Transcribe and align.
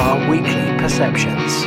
our 0.00 0.30
weekly 0.30 0.78
perceptions. 0.78 1.66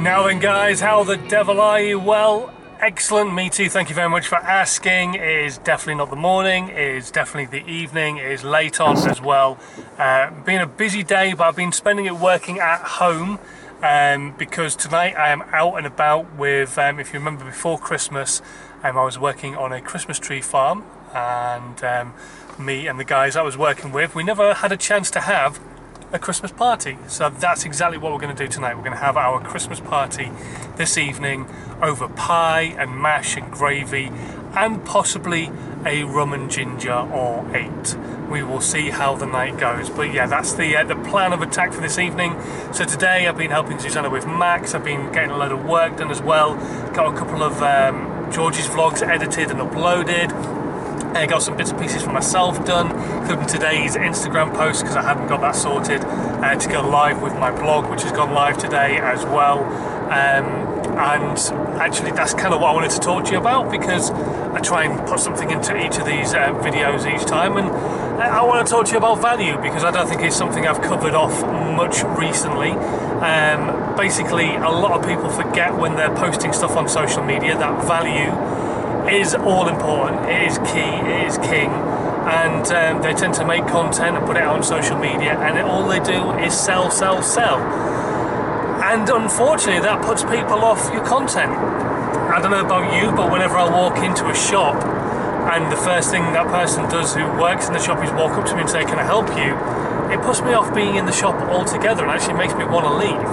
Now 0.00 0.28
then, 0.28 0.38
guys, 0.38 0.80
how 0.80 1.02
the 1.02 1.16
devil 1.16 1.60
are 1.60 1.80
you? 1.80 1.98
Well, 1.98 2.54
excellent. 2.78 3.34
Me 3.34 3.50
too. 3.50 3.68
Thank 3.68 3.88
you 3.88 3.96
very 3.96 4.08
much 4.08 4.28
for 4.28 4.36
asking. 4.36 5.14
It 5.14 5.44
is 5.44 5.58
definitely 5.58 5.96
not 5.96 6.08
the 6.08 6.16
morning. 6.16 6.68
It 6.68 6.78
is 6.78 7.10
definitely 7.10 7.60
the 7.60 7.68
evening. 7.68 8.18
It 8.18 8.30
is 8.30 8.44
late 8.44 8.80
on 8.80 8.96
as 9.08 9.20
well. 9.20 9.58
Uh, 9.98 10.30
been 10.44 10.60
a 10.60 10.68
busy 10.68 11.02
day, 11.02 11.32
but 11.32 11.48
I've 11.48 11.56
been 11.56 11.72
spending 11.72 12.06
it 12.06 12.14
working 12.14 12.60
at 12.60 12.80
home. 12.80 13.40
Um, 13.82 14.34
because 14.38 14.76
tonight 14.76 15.16
I 15.18 15.30
am 15.30 15.42
out 15.52 15.78
and 15.78 15.86
about 15.86 16.36
with, 16.36 16.78
um, 16.78 17.00
if 17.00 17.12
you 17.12 17.18
remember 17.18 17.44
before 17.44 17.76
Christmas, 17.76 18.40
um, 18.84 18.96
I 18.96 19.04
was 19.04 19.18
working 19.18 19.56
on 19.56 19.72
a 19.72 19.80
Christmas 19.80 20.18
tree 20.18 20.42
farm, 20.42 20.84
and 21.14 21.82
um, 21.82 22.14
me 22.58 22.86
and 22.86 23.00
the 23.00 23.04
guys 23.04 23.36
I 23.36 23.42
was 23.42 23.56
working 23.56 23.90
with, 23.90 24.14
we 24.14 24.22
never 24.22 24.54
had 24.54 24.70
a 24.70 24.76
chance 24.76 25.10
to 25.12 25.20
have 25.20 25.58
a 26.12 26.18
Christmas 26.18 26.52
party. 26.52 26.98
So 27.06 27.30
that's 27.30 27.64
exactly 27.64 27.98
what 27.98 28.12
we're 28.12 28.18
going 28.18 28.34
to 28.34 28.44
do 28.44 28.50
tonight. 28.50 28.74
We're 28.74 28.82
going 28.82 28.96
to 28.96 28.98
have 28.98 29.16
our 29.16 29.40
Christmas 29.40 29.80
party 29.80 30.30
this 30.76 30.98
evening 30.98 31.46
over 31.80 32.08
pie 32.08 32.74
and 32.78 33.00
mash 33.00 33.36
and 33.36 33.50
gravy 33.50 34.10
and 34.54 34.84
possibly 34.84 35.50
a 35.86 36.02
rum 36.04 36.32
and 36.32 36.50
ginger 36.50 36.92
or 36.92 37.46
eight. 37.56 37.96
We 38.28 38.42
will 38.42 38.60
see 38.60 38.90
how 38.90 39.14
the 39.16 39.26
night 39.26 39.58
goes. 39.58 39.88
But 39.88 40.12
yeah, 40.12 40.26
that's 40.26 40.52
the 40.52 40.76
uh, 40.76 40.84
the 40.84 40.96
plan 40.96 41.32
of 41.32 41.42
attack 41.42 41.72
for 41.72 41.80
this 41.80 41.98
evening. 41.98 42.36
So 42.72 42.84
today 42.84 43.26
I've 43.26 43.38
been 43.38 43.50
helping 43.50 43.78
Susanna 43.78 44.10
with 44.10 44.26
Max. 44.26 44.74
I've 44.74 44.84
been 44.84 45.12
getting 45.12 45.30
a 45.30 45.36
load 45.36 45.52
of 45.52 45.64
work 45.64 45.96
done 45.96 46.10
as 46.10 46.20
well. 46.20 46.54
Got 46.92 47.14
a 47.14 47.16
couple 47.16 47.42
of 47.42 47.62
um, 47.62 48.30
George's 48.32 48.66
vlogs 48.66 49.06
edited 49.06 49.50
and 49.50 49.60
uploaded. 49.60 50.59
I 51.14 51.26
got 51.26 51.42
some 51.42 51.56
bits 51.56 51.70
and 51.70 51.80
pieces 51.80 52.02
for 52.02 52.12
myself 52.12 52.64
done, 52.64 52.90
including 53.20 53.46
today's 53.46 53.96
Instagram 53.96 54.54
post 54.54 54.82
because 54.82 54.96
I 54.96 55.02
hadn't 55.02 55.26
got 55.26 55.40
that 55.40 55.56
sorted 55.56 56.02
uh, 56.02 56.54
to 56.54 56.68
go 56.68 56.88
live 56.88 57.20
with 57.20 57.34
my 57.34 57.50
blog, 57.50 57.90
which 57.90 58.02
has 58.02 58.12
gone 58.12 58.32
live 58.32 58.58
today 58.58 58.98
as 58.98 59.24
well. 59.24 59.64
Um, 60.10 60.70
and 60.96 61.38
actually, 61.80 62.12
that's 62.12 62.32
kind 62.34 62.54
of 62.54 62.60
what 62.60 62.70
I 62.70 62.74
wanted 62.74 62.92
to 62.92 63.00
talk 63.00 63.24
to 63.26 63.32
you 63.32 63.38
about 63.38 63.70
because 63.70 64.10
I 64.10 64.60
try 64.60 64.84
and 64.84 65.06
put 65.08 65.20
something 65.20 65.50
into 65.50 65.76
each 65.84 65.98
of 65.98 66.06
these 66.06 66.32
uh, 66.32 66.52
videos 66.62 67.12
each 67.12 67.26
time, 67.26 67.56
and 67.56 67.68
I 68.20 68.42
want 68.42 68.66
to 68.66 68.70
talk 68.70 68.86
to 68.86 68.92
you 68.92 68.98
about 68.98 69.20
value 69.20 69.56
because 69.60 69.82
I 69.82 69.90
don't 69.90 70.08
think 70.08 70.22
it's 70.22 70.36
something 70.36 70.66
I've 70.66 70.82
covered 70.82 71.14
off 71.14 71.42
much 71.76 72.02
recently. 72.18 72.70
Um, 72.70 73.96
basically, 73.96 74.54
a 74.56 74.70
lot 74.70 74.98
of 74.98 75.06
people 75.06 75.28
forget 75.28 75.76
when 75.76 75.96
they're 75.96 76.14
posting 76.14 76.52
stuff 76.52 76.76
on 76.76 76.88
social 76.88 77.24
media 77.24 77.56
that 77.56 77.84
value 77.84 78.30
is 79.08 79.34
all 79.34 79.68
important. 79.68 80.28
It 80.28 80.42
is 80.48 80.58
key. 80.58 80.92
It 81.08 81.26
is 81.26 81.38
king. 81.38 81.70
And 81.70 82.66
um, 82.68 83.02
they 83.02 83.14
tend 83.14 83.34
to 83.34 83.46
make 83.46 83.66
content 83.66 84.16
and 84.16 84.26
put 84.26 84.36
it 84.36 84.42
out 84.42 84.56
on 84.56 84.62
social 84.62 84.98
media, 84.98 85.38
and 85.38 85.56
it, 85.56 85.64
all 85.64 85.88
they 85.88 86.00
do 86.00 86.32
is 86.38 86.52
sell, 86.52 86.90
sell, 86.90 87.22
sell. 87.22 87.58
And 88.82 89.08
unfortunately, 89.08 89.80
that 89.82 90.02
puts 90.04 90.22
people 90.22 90.60
off 90.64 90.92
your 90.92 91.04
content. 91.04 91.52
I 91.52 92.40
don't 92.40 92.50
know 92.50 92.64
about 92.64 92.92
you, 93.00 93.10
but 93.16 93.32
whenever 93.32 93.56
I 93.56 93.68
walk 93.70 93.98
into 93.98 94.28
a 94.28 94.34
shop, 94.34 94.76
and 95.52 95.72
the 95.72 95.76
first 95.76 96.10
thing 96.10 96.22
that 96.34 96.46
person 96.48 96.84
does 96.90 97.14
who 97.14 97.24
works 97.40 97.66
in 97.68 97.72
the 97.72 97.80
shop 97.80 98.04
is 98.04 98.10
walk 98.12 98.32
up 98.32 98.46
to 98.46 98.54
me 98.54 98.60
and 98.60 98.70
say, 98.70 98.84
"Can 98.84 98.98
I 98.98 99.04
help 99.04 99.28
you?" 99.36 99.56
It 100.12 100.20
puts 100.22 100.42
me 100.42 100.52
off 100.52 100.74
being 100.74 100.96
in 100.96 101.06
the 101.06 101.12
shop 101.12 101.36
altogether, 101.48 102.02
and 102.02 102.10
actually 102.10 102.34
makes 102.34 102.54
me 102.54 102.64
want 102.64 102.84
to 102.84 102.94
leave. 102.94 103.26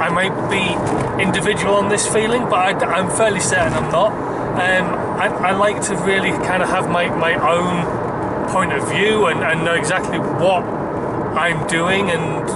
I 0.00 0.10
might 0.10 0.34
be 0.50 0.76
individual 1.22 1.74
on 1.74 1.88
this 1.88 2.06
feeling, 2.06 2.44
but 2.44 2.82
I, 2.82 2.98
am 2.98 3.08
fairly 3.10 3.40
certain 3.40 3.72
I'm 3.72 3.90
not. 3.90 4.12
Um, 4.60 5.05
I, 5.16 5.28
I 5.28 5.50
like 5.52 5.82
to 5.86 5.96
really 5.96 6.30
kind 6.30 6.62
of 6.62 6.68
have 6.68 6.90
my, 6.90 7.08
my 7.08 7.34
own 7.34 8.48
point 8.50 8.72
of 8.72 8.88
view 8.88 9.26
and, 9.26 9.40
and 9.40 9.64
know 9.64 9.74
exactly 9.74 10.18
what 10.18 10.62
I'm 10.62 11.66
doing 11.66 12.10
and 12.10 12.46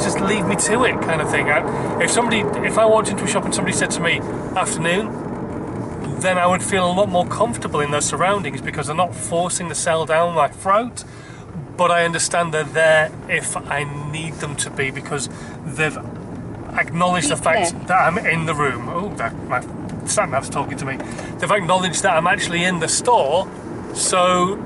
just 0.00 0.20
leave 0.20 0.46
me 0.46 0.56
to 0.56 0.84
it 0.84 1.00
kind 1.02 1.20
of 1.20 1.30
thing. 1.30 1.50
I, 1.50 2.02
if 2.02 2.10
somebody, 2.10 2.40
if 2.66 2.78
I 2.78 2.86
walked 2.86 3.08
into 3.08 3.24
a 3.24 3.28
shop 3.28 3.44
and 3.44 3.54
somebody 3.54 3.76
said 3.76 3.90
to 3.92 4.00
me, 4.00 4.18
afternoon, 4.56 6.20
then 6.20 6.38
I 6.38 6.46
would 6.46 6.62
feel 6.62 6.90
a 6.90 6.92
lot 6.92 7.08
more 7.08 7.26
comfortable 7.26 7.80
in 7.80 7.90
those 7.90 8.06
surroundings 8.06 8.60
because 8.60 8.86
they're 8.86 8.96
not 8.96 9.14
forcing 9.14 9.68
the 9.68 9.74
sell 9.74 10.06
down 10.06 10.34
my 10.34 10.48
throat. 10.48 11.04
But 11.76 11.90
I 11.90 12.04
understand 12.04 12.52
they're 12.52 12.64
there 12.64 13.10
if 13.28 13.56
I 13.56 13.84
need 14.10 14.34
them 14.34 14.54
to 14.56 14.70
be 14.70 14.90
because 14.90 15.28
they've 15.64 15.96
acknowledged 15.96 17.30
the 17.30 17.36
fact 17.36 17.72
that 17.88 18.02
I'm 18.02 18.18
in 18.18 18.46
the 18.46 18.54
room. 18.54 18.88
Oh, 18.88 19.14
that, 19.16 19.34
my 19.48 19.60
sat 20.06 20.28
nav's 20.28 20.50
talking 20.50 20.76
to 20.78 20.84
me. 20.84 20.96
They've 21.38 21.50
acknowledged 21.50 22.02
that 22.02 22.16
I'm 22.16 22.26
actually 22.26 22.64
in 22.64 22.80
the 22.80 22.88
store. 22.88 23.48
So, 23.94 24.56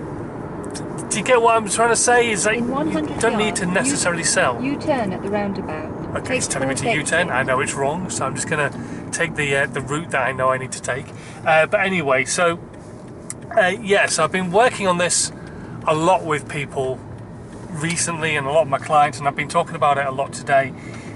do 1.11 1.19
you 1.19 1.25
get 1.25 1.41
what 1.41 1.57
I'm 1.57 1.69
trying 1.69 1.91
to 1.91 1.97
say? 1.97 2.31
Is 2.31 2.45
that 2.45 2.57
you 2.57 3.19
don't 3.21 3.39
need 3.39 3.57
to 3.57 3.67
necessarily 3.67 4.23
U- 4.23 4.29
sell. 4.29 4.63
U-turn 4.63 5.13
at 5.13 5.23
the 5.23 5.31
roundabout. 5.31 6.17
Okay, 6.17 6.29
Take 6.29 6.39
it's 6.39 6.47
telling 6.47 6.69
me 6.69 6.75
to 6.77 6.93
U-turn. 6.93 7.31
I 7.31 7.43
know 7.43 7.61
it's 7.61 7.75
wrong, 7.75 8.11
so 8.11 8.25
I'm 8.25 8.35
just 8.35 8.49
gonna 8.49 8.71
take 9.13 9.35
the 9.35 9.57
uh, 9.57 9.67
the 9.67 9.81
route 9.81 10.11
that 10.11 10.27
I 10.27 10.33
know 10.33 10.51
I 10.51 10.59
need 10.59 10.73
to 10.73 10.83
take. 10.83 11.07
Uh, 11.45 11.67
but 11.67 11.81
anyway, 11.81 12.25
so 12.25 12.59
uh, 13.57 13.73
yes, 13.83 14.19
I've 14.19 14.33
been 14.33 14.51
working 14.53 14.87
on 14.87 14.99
this 14.99 15.33
a 15.87 15.95
lot 15.95 16.25
with 16.25 16.49
people 16.49 16.99
recently, 17.71 18.37
and 18.37 18.47
a 18.47 18.51
lot 18.51 18.63
of 18.63 18.69
my 18.69 18.79
clients, 18.79 19.19
and 19.19 19.29
I've 19.29 19.37
been 19.37 19.49
talking 19.49 19.75
about 19.75 19.99
it 19.99 20.07
a 20.07 20.13
lot 20.13 20.33
today. 20.33 20.73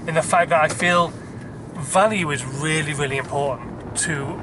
In 0.07 0.15
the 0.15 0.21
fact 0.21 0.49
that 0.49 0.61
I 0.61 0.67
feel 0.67 1.09
value 1.75 2.31
is 2.31 2.45
really, 2.45 2.93
really 2.93 3.17
important 3.17 3.69
to 3.97 4.39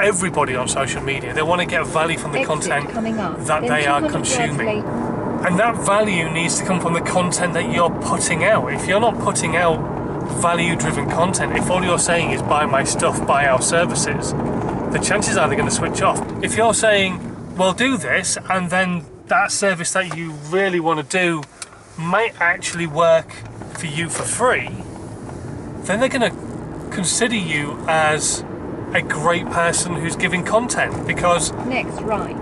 everybody 0.00 0.54
on 0.54 0.68
social 0.68 1.02
media. 1.02 1.32
They 1.32 1.42
want 1.42 1.60
to 1.60 1.66
get 1.66 1.86
value 1.86 2.18
from 2.18 2.32
the 2.32 2.40
Exit 2.40 2.70
content 2.70 3.18
up. 3.18 3.46
that 3.46 3.62
they 3.62 3.86
are 3.86 4.08
consuming. 4.08 4.84
And 5.46 5.58
that 5.58 5.76
value 5.76 6.30
needs 6.30 6.58
to 6.58 6.64
come 6.64 6.80
from 6.80 6.94
the 6.94 7.00
content 7.00 7.54
that 7.54 7.72
you're 7.72 7.90
putting 8.00 8.44
out. 8.44 8.72
If 8.72 8.86
you're 8.86 9.00
not 9.00 9.18
putting 9.18 9.56
out 9.56 9.78
value 10.40 10.76
driven 10.76 11.08
content, 11.08 11.56
if 11.56 11.70
all 11.70 11.84
you're 11.84 11.98
saying 11.98 12.32
is 12.32 12.42
buy 12.42 12.66
my 12.66 12.84
stuff, 12.84 13.26
buy 13.26 13.46
our 13.46 13.62
services, 13.62 14.32
the 14.92 15.00
chances 15.02 15.36
are 15.36 15.48
they're 15.48 15.56
going 15.56 15.68
to 15.68 15.74
switch 15.74 16.02
off. 16.02 16.20
If 16.42 16.56
you're 16.56 16.74
saying, 16.74 17.56
well, 17.56 17.72
do 17.72 17.96
this, 17.96 18.36
and 18.50 18.70
then 18.70 19.04
that 19.26 19.52
service 19.52 19.92
that 19.92 20.16
you 20.16 20.32
really 20.50 20.80
want 20.80 21.08
to 21.08 21.18
do 21.18 21.42
might 21.98 22.40
actually 22.40 22.86
work 22.86 23.30
for 23.78 23.86
you 23.86 24.08
for 24.08 24.22
free, 24.22 24.68
then 25.84 26.00
they're 26.00 26.08
going 26.08 26.30
to 26.30 26.94
consider 26.94 27.36
you 27.36 27.78
as 27.88 28.44
a 28.96 29.02
great 29.02 29.44
person 29.50 29.94
who's 29.94 30.16
giving 30.16 30.42
content 30.42 31.06
because 31.06 31.52
Next 31.66 32.00
right. 32.00 32.34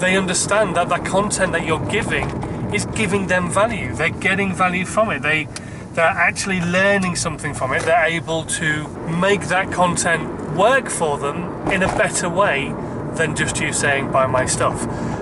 they 0.00 0.16
understand 0.16 0.74
that 0.74 0.88
the 0.88 0.96
content 0.96 1.52
that 1.52 1.66
you're 1.66 1.86
giving 1.90 2.30
is 2.72 2.86
giving 2.86 3.26
them 3.26 3.50
value. 3.50 3.94
They're 3.94 4.08
getting 4.08 4.54
value 4.54 4.86
from 4.86 5.10
it. 5.10 5.20
They 5.20 5.46
they're 5.92 6.04
actually 6.04 6.60
learning 6.60 7.16
something 7.16 7.52
from 7.52 7.74
it. 7.74 7.82
They're 7.82 8.06
able 8.06 8.44
to 8.44 8.88
make 9.20 9.48
that 9.48 9.70
content 9.70 10.56
work 10.56 10.88
for 10.88 11.18
them 11.18 11.68
in 11.70 11.82
a 11.82 11.88
better 11.88 12.30
way 12.30 12.74
than 13.14 13.36
just 13.36 13.60
you 13.60 13.72
saying 13.74 14.10
buy 14.10 14.26
my 14.26 14.46
stuff. 14.46 14.80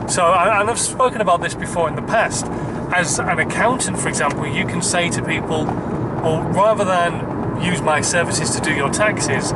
So 0.09 0.25
and 0.25 0.71
I've 0.71 0.78
spoken 0.78 1.21
about 1.21 1.41
this 1.41 1.54
before 1.54 1.88
in 1.88 1.97
the 1.97 2.03
past. 2.03 2.47
As 2.94 3.19
an 3.19 3.41
accountant, 3.41 3.98
for 3.98 4.09
example, 4.09 4.47
you 4.47 4.66
can 4.66 4.82
say 4.82 5.10
to 5.10 5.21
people, 5.25 5.65
well, 5.65 6.42
rather 6.42 6.84
than 6.84 7.60
use 7.60 7.81
my 7.81 8.00
services 8.03 8.50
to 8.50 8.60
do 8.60 8.72
your 8.72 8.91
taxes, 8.91 9.53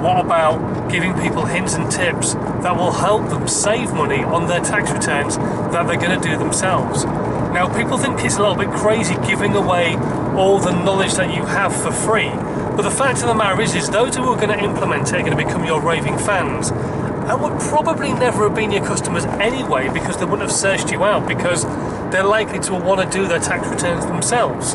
what 0.00 0.24
about 0.24 0.90
giving 0.90 1.14
people 1.14 1.44
hints 1.44 1.74
and 1.74 1.90
tips 1.90 2.34
that 2.34 2.76
will 2.76 2.92
help 2.92 3.28
them 3.28 3.48
save 3.48 3.92
money 3.92 4.22
on 4.22 4.46
their 4.46 4.60
tax 4.60 4.90
returns 4.90 5.36
that 5.36 5.86
they're 5.86 5.96
going 5.96 6.20
to 6.20 6.28
do 6.28 6.36
themselves? 6.36 7.04
Now, 7.04 7.74
people 7.76 7.98
think 7.98 8.24
it's 8.24 8.36
a 8.36 8.40
little 8.40 8.56
bit 8.56 8.70
crazy 8.70 9.14
giving 9.26 9.54
away 9.54 9.96
all 10.36 10.58
the 10.58 10.70
knowledge 10.70 11.14
that 11.14 11.34
you 11.34 11.44
have 11.44 11.74
for 11.74 11.90
free, 11.90 12.30
but 12.30 12.82
the 12.82 12.90
fact 12.90 13.22
of 13.22 13.26
the 13.28 13.34
matter 13.34 13.60
is, 13.60 13.74
is 13.74 13.90
those 13.90 14.14
who 14.14 14.22
are 14.24 14.36
going 14.36 14.56
to 14.56 14.64
implement 14.64 15.08
it 15.08 15.14
are 15.14 15.22
going 15.22 15.36
to 15.36 15.44
become 15.44 15.64
your 15.64 15.80
raving 15.80 16.16
fans 16.18 16.70
and 16.70 17.42
would 17.42 17.58
probably 17.60 18.12
never 18.12 18.44
have 18.44 18.54
been 18.54 18.70
your 18.70 18.84
customers 18.84 19.24
anyway 19.24 19.88
because 19.92 20.16
they 20.18 20.24
wouldn't 20.24 20.42
have 20.42 20.52
searched 20.52 20.90
you 20.92 21.04
out 21.04 21.26
because 21.26 21.64
they're 22.12 22.24
likely 22.24 22.58
to 22.60 22.74
want 22.74 23.00
to 23.00 23.18
do 23.18 23.26
their 23.26 23.40
tax 23.40 23.66
returns 23.68 24.06
themselves. 24.06 24.74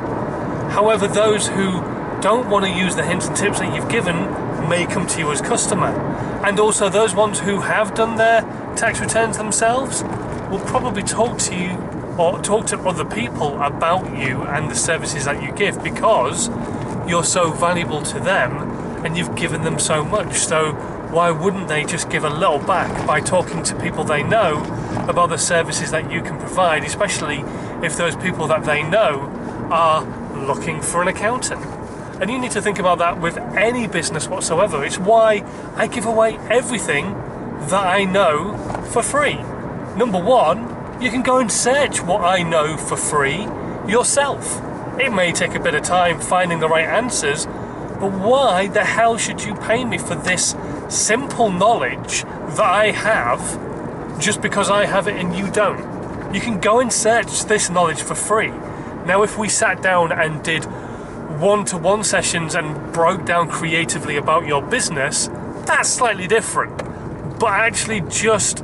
However, 0.73 1.08
those 1.08 1.47
who 1.47 1.81
don't 2.22 2.49
want 2.49 2.66
to 2.66 2.72
use 2.72 2.96
the 2.96 3.03
hints 3.03 3.28
and 3.28 3.35
tips 3.35 3.59
that 3.59 3.73
you've 3.73 3.90
given 3.90 4.16
may 4.68 4.86
come 4.86 5.08
to 5.08 5.20
you 5.20 5.32
as 5.32 5.42
customer. 5.42 5.90
And 6.46 6.60
also 6.60 6.90
those 6.90 7.16
ones 7.16 7.40
who 7.40 7.62
have 7.62 7.94
done 7.94 8.18
their 8.18 8.42
tax 8.76 9.00
returns 9.00 9.38
themselves 9.38 10.04
will 10.50 10.64
probably 10.66 11.04
talk 11.04 11.38
to 11.40 11.56
you 11.56 11.78
or 12.18 12.40
talk 12.42 12.68
to 12.68 12.80
other 12.80 13.06
people 13.06 13.60
about 13.62 14.06
you 14.18 14.44
and 14.44 14.70
the 14.70 14.76
services 14.76 15.26
that 15.26 15.42
you 15.42 15.52
give 15.52 15.84
because 15.84 16.50
you're 17.08 17.24
so 17.24 17.52
valuable 17.52 18.02
to 18.04 18.20
them 18.20 18.52
and 19.06 19.18
you've 19.18 19.36
given 19.36 19.64
them 19.64 19.80
so 19.80 20.04
much. 20.04 20.36
So 20.36 20.74
why 21.12 21.32
wouldn't 21.32 21.68
they 21.68 21.84
just 21.86 22.10
give 22.10 22.24
a 22.24 22.30
little 22.30 22.60
back 22.60 23.06
by 23.06 23.20
talking 23.20 23.64
to 23.64 23.76
people 23.80 24.04
they 24.04 24.24
know 24.24 24.64
about 25.08 25.30
the 25.30 25.38
services 25.38 25.92
that 25.92 26.12
you 26.12 26.22
can 26.22 26.40
provide, 26.40 26.84
especially 26.84 27.44
if 27.84 27.98
those 27.98 28.16
people 28.16 28.48
that 28.48 28.64
they 28.64 28.84
know 28.84 29.30
are 29.72 30.04
looking 30.36 30.82
for 30.82 31.02
an 31.02 31.08
accountant? 31.08 31.62
And 32.22 32.30
you 32.30 32.40
need 32.40 32.52
to 32.52 32.62
think 32.62 32.80
about 32.80 33.00
that 33.00 33.20
with 33.20 33.38
any 33.38 33.88
business 33.88 34.28
whatsoever. 34.28 34.84
It's 34.84 35.00
why 35.00 35.44
I 35.76 35.88
give 35.88 36.06
away 36.06 36.38
everything 36.50 37.14
that 37.70 37.86
I 37.86 38.06
know 38.06 38.56
for 38.92 39.02
free. 39.02 39.36
Number 39.96 40.20
one, 40.20 41.02
you 41.02 41.10
can 41.10 41.22
go 41.24 41.38
and 41.40 41.52
search 41.52 42.02
what 42.02 42.22
I 42.22 42.44
know 42.44 42.78
for 42.78 42.96
free 42.96 43.48
yourself. 43.88 44.62
It 45.00 45.12
may 45.12 45.32
take 45.32 45.56
a 45.56 45.60
bit 45.60 45.76
of 45.76 45.84
time 45.84 46.22
finding 46.22 46.60
the 46.60 46.70
right 46.70 46.86
answers, 46.86 47.46
but 47.46 48.12
why 48.12 48.68
the 48.68 48.84
hell 48.84 49.18
should 49.18 49.44
you 49.44 49.56
pay 49.56 49.84
me 49.84 49.98
for 49.98 50.16
this 50.16 50.56
simple 50.90 51.52
knowledge 51.52 52.24
that 52.24 52.60
I 52.60 52.92
have 52.92 54.20
just 54.20 54.42
because 54.42 54.70
I 54.70 54.86
have 54.86 55.08
it 55.08 55.16
and 55.16 55.36
you 55.36 55.50
don't? 55.50 56.34
You 56.34 56.42
can 56.42 56.60
go 56.60 56.80
and 56.80 56.92
search 56.92 57.46
this 57.46 57.70
knowledge 57.70 58.02
for 58.02 58.16
free. 58.16 58.52
Now, 59.06 59.24
if 59.24 59.38
we 59.38 59.50
sat 59.50 59.82
down 59.82 60.12
and 60.12 60.44
did 60.44 60.66
one 61.43 61.66
to 61.66 61.78
one 61.78 62.05
sessions 62.05 62.55
and 62.55 62.93
broke 62.93 63.25
down 63.25 63.49
creatively 63.49 64.16
about 64.16 64.45
your 64.45 64.61
business, 64.61 65.28
that's 65.66 65.90
slightly 65.90 66.25
different. 66.25 66.78
But 67.37 67.51
actually, 67.51 67.99
just 68.01 68.61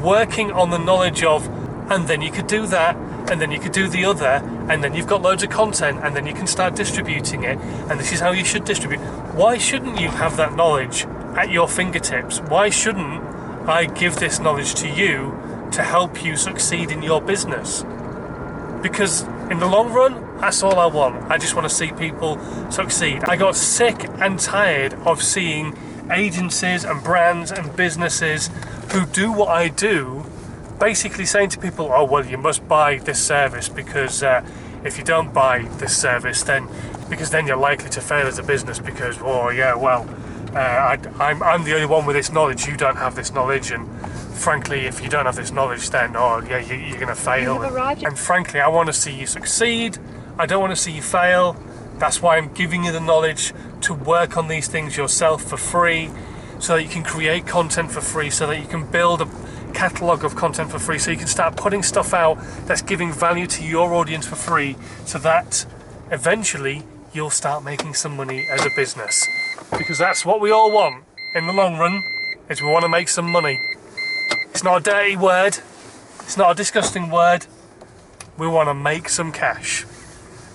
working 0.00 0.52
on 0.52 0.70
the 0.70 0.78
knowledge 0.78 1.24
of, 1.24 1.48
and 1.90 2.06
then 2.06 2.22
you 2.22 2.30
could 2.30 2.46
do 2.46 2.68
that, 2.68 2.94
and 3.28 3.40
then 3.40 3.50
you 3.50 3.58
could 3.58 3.72
do 3.72 3.88
the 3.88 4.04
other, 4.04 4.40
and 4.68 4.84
then 4.84 4.94
you've 4.94 5.08
got 5.08 5.22
loads 5.22 5.42
of 5.42 5.50
content, 5.50 5.98
and 6.04 6.14
then 6.14 6.24
you 6.24 6.32
can 6.32 6.46
start 6.46 6.76
distributing 6.76 7.42
it, 7.42 7.58
and 7.90 7.98
this 7.98 8.12
is 8.12 8.20
how 8.20 8.30
you 8.30 8.44
should 8.44 8.64
distribute. 8.64 9.00
Why 9.34 9.58
shouldn't 9.58 10.00
you 10.00 10.08
have 10.10 10.36
that 10.36 10.54
knowledge 10.54 11.06
at 11.36 11.50
your 11.50 11.66
fingertips? 11.66 12.38
Why 12.42 12.70
shouldn't 12.70 13.24
I 13.68 13.86
give 13.86 14.16
this 14.16 14.38
knowledge 14.38 14.74
to 14.76 14.88
you 14.88 15.36
to 15.72 15.82
help 15.82 16.24
you 16.24 16.36
succeed 16.36 16.92
in 16.92 17.02
your 17.02 17.20
business? 17.20 17.82
Because 18.82 19.22
in 19.50 19.58
the 19.58 19.66
long 19.66 19.92
run, 19.92 20.29
that's 20.40 20.62
all 20.62 20.78
I 20.78 20.86
want. 20.86 21.30
I 21.30 21.38
just 21.38 21.54
want 21.54 21.68
to 21.68 21.74
see 21.74 21.92
people 21.92 22.38
succeed. 22.70 23.24
I 23.24 23.36
got 23.36 23.56
sick 23.56 24.04
and 24.20 24.38
tired 24.38 24.94
of 25.06 25.22
seeing 25.22 25.76
agencies 26.10 26.84
and 26.84 27.02
brands 27.04 27.50
and 27.52 27.74
businesses 27.76 28.48
who 28.92 29.06
do 29.06 29.30
what 29.32 29.48
I 29.48 29.68
do 29.68 30.24
basically 30.80 31.26
saying 31.26 31.50
to 31.50 31.58
people, 31.58 31.90
oh, 31.92 32.04
well, 32.04 32.24
you 32.24 32.38
must 32.38 32.66
buy 32.66 32.96
this 32.96 33.22
service 33.22 33.68
because 33.68 34.22
uh, 34.22 34.44
if 34.82 34.96
you 34.96 35.04
don't 35.04 35.32
buy 35.34 35.62
this 35.78 35.94
service, 35.96 36.42
then 36.42 36.66
because 37.10 37.30
then 37.30 37.46
you're 37.46 37.56
likely 37.56 37.90
to 37.90 38.00
fail 38.00 38.26
as 38.26 38.38
a 38.38 38.42
business 38.42 38.78
because, 38.78 39.18
oh, 39.20 39.50
yeah, 39.50 39.74
well, 39.74 40.08
uh, 40.54 40.58
I, 40.58 40.98
I'm, 41.20 41.42
I'm 41.42 41.64
the 41.64 41.74
only 41.74 41.86
one 41.86 42.06
with 42.06 42.16
this 42.16 42.32
knowledge, 42.32 42.66
you 42.66 42.76
don't 42.78 42.96
have 42.96 43.14
this 43.14 43.32
knowledge, 43.34 43.72
and 43.72 43.86
frankly, 44.36 44.86
if 44.86 45.02
you 45.02 45.08
don't 45.10 45.26
have 45.26 45.36
this 45.36 45.52
knowledge, 45.52 45.90
then, 45.90 46.16
oh, 46.16 46.40
yeah, 46.48 46.58
you, 46.58 46.76
you're 46.76 46.96
going 46.98 47.08
to 47.08 47.14
fail. 47.14 47.62
arrived- 47.62 48.04
And 48.04 48.18
frankly, 48.18 48.60
I 48.60 48.68
want 48.68 48.86
to 48.86 48.92
see 48.94 49.12
you 49.12 49.26
succeed. 49.26 49.98
I 50.38 50.46
don't 50.46 50.60
want 50.60 50.74
to 50.74 50.80
see 50.80 50.92
you 50.92 51.02
fail. 51.02 51.56
That's 51.98 52.22
why 52.22 52.36
I'm 52.36 52.52
giving 52.52 52.84
you 52.84 52.92
the 52.92 53.00
knowledge 53.00 53.52
to 53.82 53.94
work 53.94 54.36
on 54.36 54.48
these 54.48 54.68
things 54.68 54.96
yourself 54.96 55.42
for 55.42 55.56
free 55.56 56.10
so 56.58 56.76
that 56.76 56.82
you 56.82 56.88
can 56.88 57.02
create 57.02 57.46
content 57.46 57.90
for 57.90 58.00
free, 58.00 58.30
so 58.30 58.46
that 58.46 58.58
you 58.60 58.66
can 58.66 58.90
build 58.90 59.22
a 59.22 59.28
catalog 59.72 60.24
of 60.24 60.36
content 60.36 60.70
for 60.70 60.78
free, 60.78 60.98
so 60.98 61.10
you 61.10 61.16
can 61.16 61.26
start 61.26 61.56
putting 61.56 61.82
stuff 61.82 62.12
out 62.12 62.38
that's 62.66 62.82
giving 62.82 63.12
value 63.12 63.46
to 63.46 63.64
your 63.64 63.94
audience 63.94 64.26
for 64.26 64.36
free, 64.36 64.76
so 65.04 65.18
that 65.18 65.64
eventually 66.10 66.82
you'll 67.12 67.30
start 67.30 67.64
making 67.64 67.94
some 67.94 68.16
money 68.16 68.46
as 68.50 68.64
a 68.64 68.70
business. 68.76 69.26
Because 69.76 69.98
that's 69.98 70.24
what 70.24 70.40
we 70.40 70.50
all 70.50 70.70
want 70.70 71.04
in 71.34 71.46
the 71.46 71.52
long 71.52 71.78
run, 71.78 72.02
is 72.48 72.60
we 72.60 72.68
want 72.68 72.82
to 72.82 72.88
make 72.88 73.08
some 73.08 73.30
money. 73.30 73.60
It's 74.50 74.64
not 74.64 74.78
a 74.78 74.82
dirty 74.82 75.16
word, 75.16 75.58
it's 76.20 76.36
not 76.36 76.50
a 76.50 76.54
disgusting 76.54 77.10
word. 77.10 77.46
We 78.36 78.48
want 78.48 78.68
to 78.68 78.74
make 78.74 79.08
some 79.08 79.32
cash. 79.32 79.84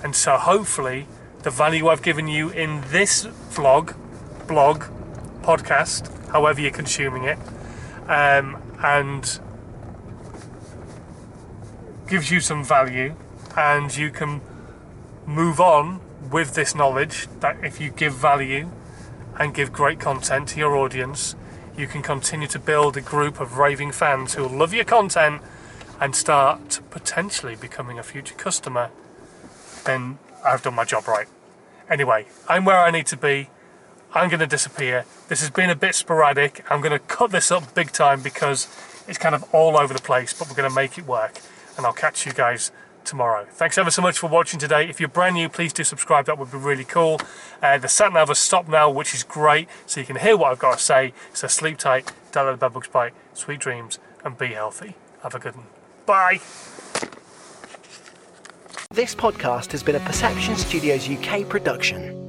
And 0.05 0.15
so 0.15 0.37
hopefully 0.37 1.07
the 1.41 1.49
value 1.49 1.87
I've 1.87 2.03
given 2.03 2.27
you 2.27 2.51
in 2.51 2.83
this 2.89 3.25
vlog, 3.25 3.95
blog, 4.47 4.83
podcast, 5.41 6.29
however 6.29 6.61
you're 6.61 6.69
consuming 6.69 7.23
it, 7.23 7.39
um, 8.07 8.61
and 8.83 9.39
gives 12.07 12.29
you 12.29 12.39
some 12.39 12.63
value 12.63 13.15
and 13.57 13.97
you 13.97 14.11
can 14.11 14.41
move 15.25 15.59
on 15.59 15.99
with 16.29 16.53
this 16.53 16.75
knowledge 16.75 17.27
that 17.39 17.57
if 17.63 17.81
you 17.81 17.89
give 17.89 18.13
value 18.13 18.69
and 19.39 19.55
give 19.55 19.73
great 19.73 19.99
content 19.99 20.49
to 20.49 20.59
your 20.59 20.75
audience, 20.75 21.35
you 21.75 21.87
can 21.87 22.03
continue 22.03 22.47
to 22.47 22.59
build 22.59 22.95
a 22.95 23.01
group 23.01 23.39
of 23.39 23.57
raving 23.57 23.91
fans 23.91 24.35
who 24.35 24.47
love 24.47 24.71
your 24.71 24.85
content 24.85 25.41
and 25.99 26.15
start 26.15 26.79
potentially 26.91 27.55
becoming 27.55 27.97
a 27.97 28.03
future 28.03 28.35
customer, 28.35 28.91
then 29.85 30.19
I've 30.45 30.61
done 30.61 30.75
my 30.75 30.83
job 30.85 31.07
right. 31.07 31.27
Anyway, 31.89 32.25
I'm 32.47 32.65
where 32.65 32.79
I 32.79 32.91
need 32.91 33.05
to 33.07 33.17
be. 33.17 33.49
I'm 34.13 34.29
going 34.29 34.39
to 34.39 34.47
disappear. 34.47 35.05
This 35.27 35.41
has 35.41 35.49
been 35.49 35.69
a 35.69 35.75
bit 35.75 35.93
sporadic. 35.93 36.63
I'm 36.71 36.81
going 36.81 36.93
to 36.93 36.99
cut 36.99 37.31
this 37.31 37.51
up 37.51 37.73
big 37.75 37.91
time 37.91 38.21
because 38.21 38.67
it's 39.07 39.17
kind 39.17 39.35
of 39.35 39.43
all 39.53 39.77
over 39.77 39.93
the 39.93 40.01
place, 40.01 40.33
but 40.33 40.47
we're 40.47 40.55
going 40.55 40.69
to 40.69 40.75
make 40.75 40.97
it 40.97 41.05
work. 41.05 41.39
And 41.77 41.85
I'll 41.85 41.93
catch 41.93 42.25
you 42.25 42.31
guys 42.31 42.71
tomorrow. 43.03 43.45
Thanks 43.51 43.77
ever 43.77 43.91
so 43.91 44.01
much 44.01 44.17
for 44.17 44.27
watching 44.27 44.59
today. 44.59 44.89
If 44.89 44.99
you're 44.99 45.09
brand 45.09 45.35
new, 45.35 45.49
please 45.49 45.73
do 45.73 45.83
subscribe. 45.83 46.25
That 46.25 46.37
would 46.37 46.51
be 46.51 46.57
really 46.57 46.83
cool. 46.83 47.19
Uh, 47.61 47.77
the 47.77 47.87
sat 47.87 48.13
nav 48.13 48.29
has 48.29 48.39
stopped 48.39 48.69
now, 48.69 48.89
which 48.89 49.13
is 49.13 49.23
great, 49.23 49.69
so 49.85 49.99
you 49.99 50.05
can 50.05 50.15
hear 50.15 50.35
what 50.35 50.51
I've 50.51 50.59
got 50.59 50.77
to 50.77 50.83
say. 50.83 51.13
So 51.33 51.47
sleep 51.47 51.77
tight, 51.77 52.11
let 52.33 52.45
the 52.45 52.57
bad 52.57 52.73
bugs 52.73 52.87
bite, 52.87 53.13
sweet 53.33 53.59
dreams, 53.59 53.99
and 54.23 54.37
be 54.37 54.47
healthy. 54.47 54.95
Have 55.23 55.35
a 55.35 55.39
good 55.39 55.55
one. 55.55 55.67
Bye. 56.05 56.39
This 58.95 59.13
podcast 59.13 59.73
has 59.73 59.83
been 59.83 59.95
a 59.95 59.99
Perception 59.99 60.55
Studios 60.55 61.09
UK 61.09 61.49
production. 61.49 62.24